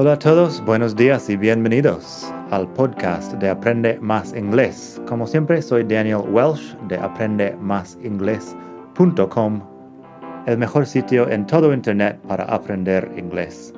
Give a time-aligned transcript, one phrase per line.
[0.00, 5.00] Hola a todos, buenos días y bienvenidos al podcast de Aprende Más Inglés.
[5.08, 9.60] Como siempre, soy Daniel Welsh de aprendemásinglés.com,
[10.46, 13.74] el mejor sitio en todo Internet para aprender inglés.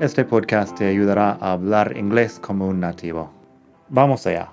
[0.00, 3.30] Este podcast te ayudará a hablar inglés como un nativo.
[3.90, 4.50] Vamos allá.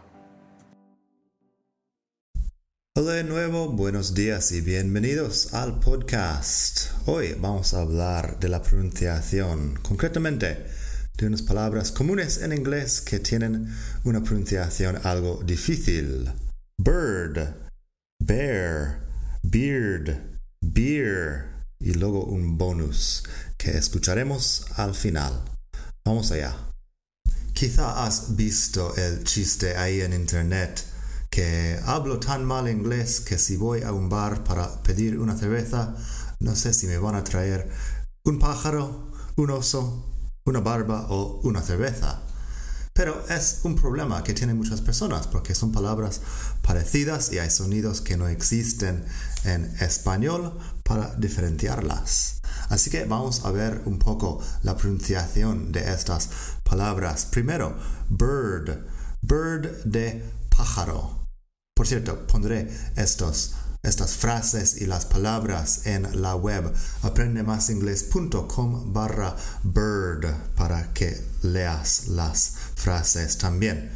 [2.98, 6.92] Hola de nuevo, buenos días y bienvenidos al podcast.
[7.06, 10.85] Hoy vamos a hablar de la pronunciación, concretamente
[11.18, 16.32] de unas palabras comunes en inglés que tienen una pronunciación algo difícil.
[16.78, 17.56] Bird,
[18.20, 19.00] bear,
[19.44, 21.46] beard, beer
[21.80, 23.24] y luego un bonus
[23.58, 25.42] que escucharemos al final.
[26.04, 26.56] Vamos allá.
[27.54, 30.84] Quizá has visto el chiste ahí en internet
[31.30, 35.96] que hablo tan mal inglés que si voy a un bar para pedir una cerveza,
[36.40, 37.70] no sé si me van a traer
[38.24, 40.15] un pájaro, un oso
[40.46, 42.22] una barba o una cerveza.
[42.94, 46.22] Pero es un problema que tienen muchas personas porque son palabras
[46.62, 49.04] parecidas y hay sonidos que no existen
[49.44, 52.42] en español para diferenciarlas.
[52.70, 56.30] Así que vamos a ver un poco la pronunciación de estas
[56.64, 57.26] palabras.
[57.26, 57.76] Primero,
[58.10, 58.86] bird,
[59.22, 60.24] bird de
[60.56, 61.20] pájaro.
[61.76, 63.56] Por cierto, pondré estos
[63.86, 66.72] estas frases y las palabras en la web
[67.04, 73.92] aprendemasingles.com barra bird para que leas las frases también.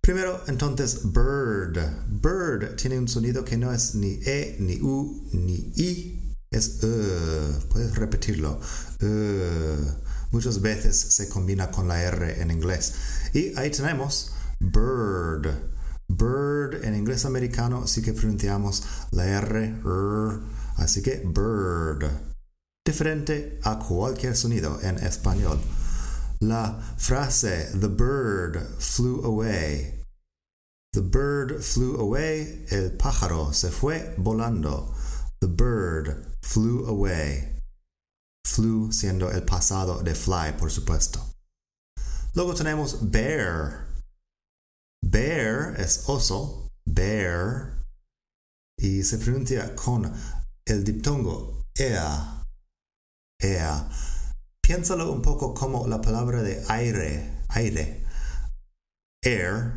[0.00, 1.78] Primero, entonces, bird.
[2.08, 6.34] Bird tiene un sonido que no es ni E, ni U, ni I.
[6.50, 7.58] Es E.
[7.70, 8.60] Puedes repetirlo.
[9.00, 9.78] E.
[10.30, 12.92] Muchas veces se combina con la R en inglés.
[13.32, 15.73] Y ahí tenemos bird.
[16.08, 19.80] Bird en inglés americano sí que pronunciamos la R,
[20.76, 22.10] así que bird.
[22.86, 25.58] Diferente a cualquier sonido en español.
[26.40, 30.02] La frase The bird flew away.
[30.92, 32.66] The bird flew away.
[32.70, 34.94] El pájaro se fue volando.
[35.40, 37.58] The bird flew away.
[38.46, 41.20] Flew siendo el pasado de fly, por supuesto.
[42.34, 43.93] Luego tenemos bear.
[45.06, 47.84] Bear es oso, bear,
[48.78, 50.10] y se pronuncia con
[50.64, 52.42] el diptongo ea,
[53.38, 53.88] ea.
[54.62, 58.02] Piénsalo un poco como la palabra de aire, aire.
[59.22, 59.74] Air,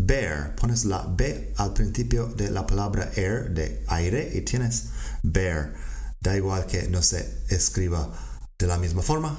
[0.00, 0.56] bear.
[0.56, 4.88] Pones la B al principio de la palabra air, de aire, y tienes
[5.22, 5.74] bear.
[6.22, 8.10] Da igual que no se escriba
[8.58, 9.38] de la misma forma.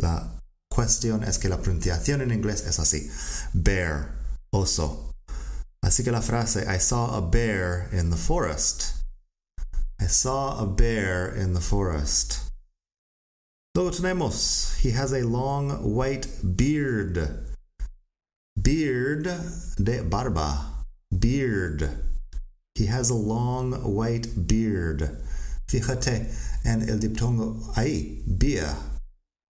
[0.00, 0.33] La
[0.74, 3.10] cuestión es que la pronunciación en inglés es así.
[3.52, 4.10] Bear,
[4.50, 5.14] oso.
[5.82, 9.04] Así que la frase I saw a bear in the forest.
[10.00, 12.50] I saw a bear in the forest.
[13.74, 17.46] Luego tenemos He has a long white beard.
[18.56, 19.28] Beard
[19.76, 20.84] de barba.
[21.10, 21.90] Beard.
[22.74, 25.22] He has a long white beard.
[25.68, 26.28] Fíjate
[26.64, 28.22] en el diptongo ahí.
[28.26, 28.74] Beer.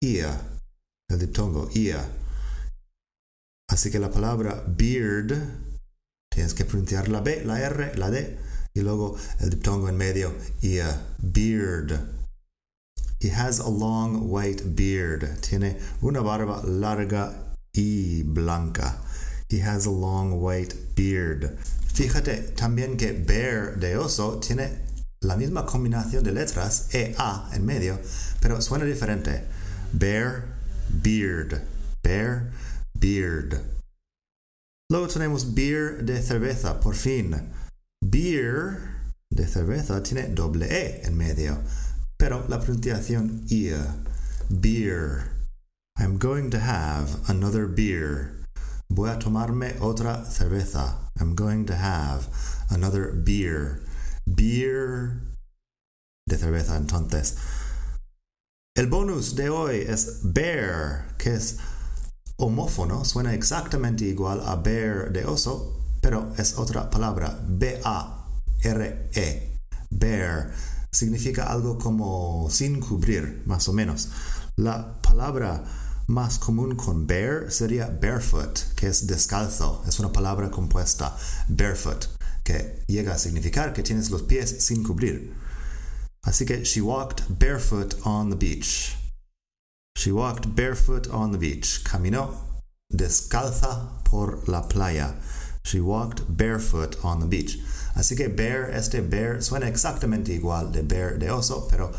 [0.03, 0.56] Ear
[1.09, 2.09] el diptongo ear.
[3.69, 5.37] Así que la palabra beard
[6.31, 8.39] tienes que pronunciar la B, la R, la D
[8.75, 12.17] y luego el diptongo en medio ear, beard.
[13.19, 15.41] He has a long white beard.
[15.41, 18.99] Tiene una barba larga y blanca.
[19.49, 21.57] He has a long white beard.
[21.95, 24.85] Fíjate también que bear de oso tiene
[25.21, 27.99] la misma combinación de letras, E, A en medio,
[28.41, 29.45] pero suena diferente.
[29.93, 30.56] Bear
[30.91, 31.63] beard.
[32.03, 32.53] Bear,
[32.99, 33.61] beard.
[34.89, 37.53] Luego tenemos beer de cerveza, por fin.
[38.01, 38.97] Beer
[39.31, 41.59] de cerveza tiene doble E en medio,
[42.17, 43.97] pero la pronunciación ear.
[44.49, 45.33] Beer.
[45.99, 48.45] I'm going to have another beer.
[48.89, 50.95] Voy a tomarme otra cerveza.
[51.19, 52.29] I'm going to have
[52.71, 53.81] another beer.
[54.27, 55.17] Beer
[56.29, 57.37] de cerveza, entonces.
[58.77, 61.57] El bonus de hoy es bear, que es
[62.37, 69.59] homófono, suena exactamente igual a bear de oso, pero es otra palabra, B-A-R-E.
[69.89, 70.53] Bear
[70.93, 74.11] significa algo como sin cubrir, más o menos.
[74.57, 75.65] La palabra
[76.07, 81.17] más común con bear sería barefoot, que es descalzo, es una palabra compuesta,
[81.49, 82.09] barefoot,
[82.45, 85.46] que llega a significar que tienes los pies sin cubrir.
[86.27, 88.97] Así que she walked barefoot on the beach.
[89.97, 91.85] She walked barefoot on the beach.
[91.85, 92.35] Caminó
[92.93, 95.15] descalza por la playa.
[95.65, 97.59] She walked barefoot on the beach.
[97.95, 101.93] Así que bear, este bear suena exactamente igual de bear de oso, pero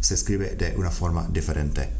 [0.00, 1.92] se escribe de una forma diferente.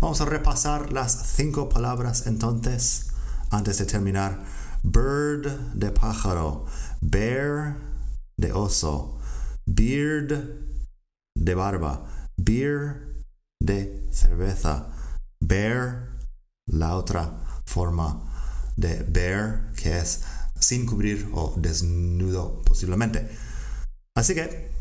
[0.00, 3.08] Vamos a repasar las cinco palabras entonces
[3.50, 4.44] antes de terminar.
[4.82, 6.66] Bird de pájaro,
[7.00, 7.76] bear
[8.36, 9.18] de oso,
[9.64, 10.62] beard
[11.42, 12.04] de barba,
[12.36, 13.24] beer
[13.60, 14.86] de cerveza,
[15.40, 16.08] bear
[16.66, 18.22] la otra forma
[18.76, 20.22] de bear que es
[20.58, 23.28] sin cubrir o desnudo posiblemente.
[24.16, 24.72] Así que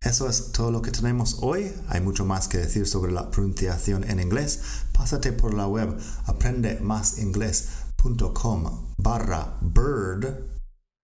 [0.00, 1.72] eso es todo lo que tenemos hoy.
[1.88, 4.60] Hay mucho más que decir sobre la pronunciación en inglés.
[4.92, 10.26] Pásate por la web aprendemasingles.com barra bird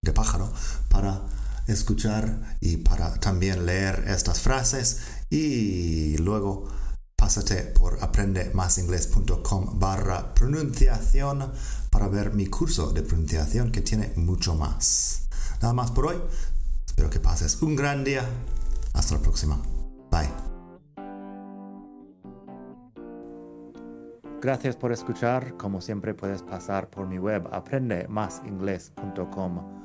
[0.03, 0.51] de pájaro
[0.89, 1.21] para
[1.67, 6.67] escuchar y para también leer estas frases y luego
[7.15, 11.51] pásate por aprendemasingles.com barra pronunciación
[11.89, 15.27] para ver mi curso de pronunciación que tiene mucho más.
[15.61, 16.17] Nada más por hoy.
[16.85, 18.27] Espero que pases un gran día.
[18.93, 19.59] Hasta la próxima.
[20.11, 20.29] Bye.
[24.41, 25.57] Gracias por escuchar.
[25.57, 29.84] Como siempre puedes pasar por mi web aprendemasingles.com.